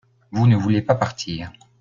[0.31, 1.51] vous ne voulez pas partir.